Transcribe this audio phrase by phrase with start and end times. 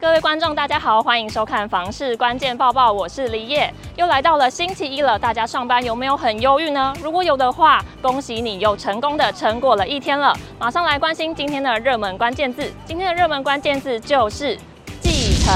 [0.00, 5.18] 各位观众，大家好，欢迎收看《房市关键报报》，我是黎叶，又来到了星期一了。
[5.18, 6.94] 大家上班有没有很忧郁呢？
[7.02, 10.32] 如果有的话，恭喜你又成功的撑过了一天了。
[10.56, 14.56] 马上来关心今天的热门关键字，今天的热门关键字就是
[15.00, 15.54] 继承。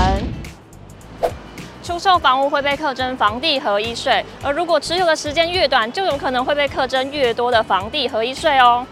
[1.85, 8.85] 出售房屋会被课征房地合一税，而如果持有的时间越短，就有可能会被课征越多的房地合一税哦。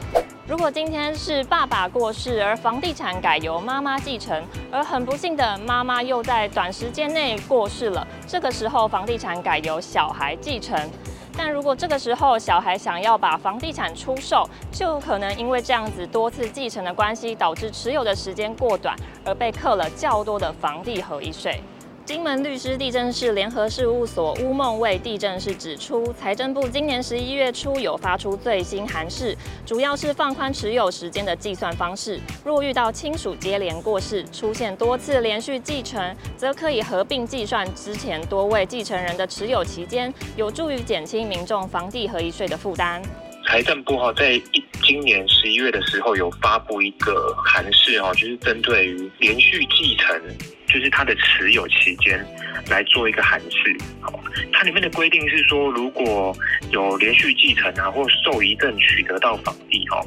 [0.50, 10.76] 如果今天是爸爸过世，而房地产改由妈妈继承，而很不幸的妈妈又在短时间内过世了，这个时候房地产改由小孩继承。
[11.38, 21.62] 但如果这个时候小孩想要把房地产出售，就可能因为这样子多次继承的关系，导致持有的时间过短，而被课了较多的房地合一税。
[22.06, 32.18] 金门律师地政士联合事务所巫梦为地政士指出，财政部今年十一月初有发出最新函释，主要是放宽持有时间的计算方式。
[32.44, 43.00] 若遇到亲属接连过世，出现多次连续继承，则可以合并计算之前多位继承人的持有期间，有助于减轻民众房地合一税的负担。
[43.46, 44.40] 财政部哈在
[44.84, 50.20] 今年十一月的时候有发布一个函释哈，就是针对于连续继承。
[50.72, 52.24] 就是它的持有期间
[52.68, 53.76] 来做一个函释，
[54.52, 56.32] 它里面的规定是说，如果
[56.70, 59.98] 有连续继承啊或受遗赠取得到房地，哦，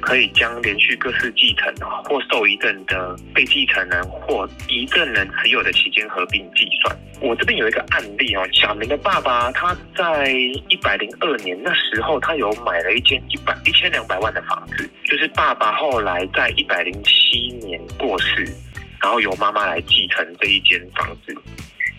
[0.00, 6.96] 可以将连续各式继承啊或受遗赠的被继承人或遗赠人持有的期间合并计算。
[7.20, 10.32] 我这边有一个案例哦，小明的爸爸他在
[10.68, 18.44] 一百零二年那时候，他有买了一间一百一千两百万的房子，就是爸爸后来在一百零七年过世。
[19.02, 21.34] 然后由妈妈来继承这一间房子，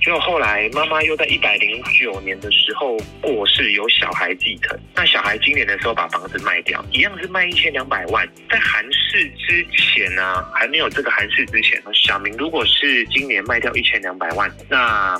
[0.01, 4.77] 就后来妈妈又在一百零九年的时候过世，由小孩继承。
[4.95, 8.27] 那小孩今年的时候把房子卖掉，一样是卖一千两百万。
[8.49, 15.19] 在韩氏之前呢、啊，还没有这个韩氏之前，小明如果是今年卖掉一千两百万，那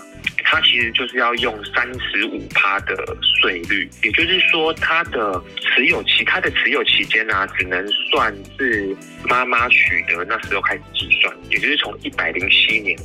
[0.52, 2.96] 他其实就是要用三十五趴的
[3.40, 8.98] 税率，也就是说他的持有期，他的持有期间呢、只能算是
[9.30, 12.98] 妈妈取得那时候开始计算，也就是从一百零七年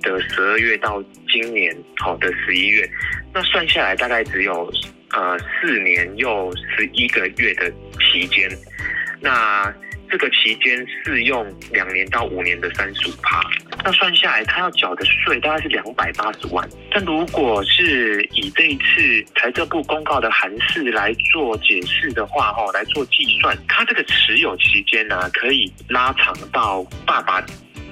[0.00, 2.88] 的十二月到今年好的十一月，
[3.34, 4.72] 那算下来大概只有
[5.10, 7.70] 呃四年又十一个月的
[8.00, 8.48] 期间，
[9.20, 9.70] 那。
[10.10, 13.40] 这个期间适用两年到五年的三十五趴，
[13.84, 16.68] 那算下来他要缴的税大概是两百八十万。
[16.90, 27.44] 但如果是以这一次财政部公告的函释来做解释的话，哈，来做计算，他这个持有期间呢，可以拉长到爸爸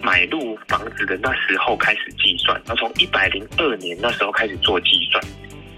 [0.03, 5.22] 买入房子的那时候开始计算，然后从一百零二年那时候开始做计算，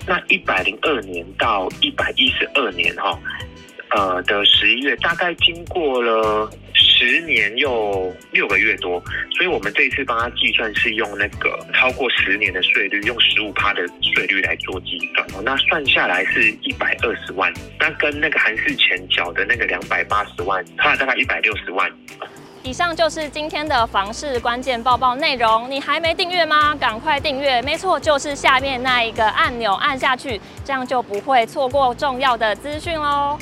[0.06, 3.18] 那一百零二年到一百一十二年，哈。
[3.90, 9.02] 呃的十一月，大概经过了十年又六个月多，
[9.32, 15.42] 所以我们这一次帮他计算是用那个超过十年的税率，用十五趴的税率来做计算哦。
[15.44, 21.90] 那算下来是一百二十万，那跟那个函释前缴的那个两百八十万，差了大概一百六十万。
[22.62, 26.74] 以上就是今天的房市关键报报内容，你还没订阅吗？
[26.74, 27.62] 赶快订阅！
[27.62, 33.38] 没错，就是下面那一个按钮按下去，这样就不会错过重要的资讯喽。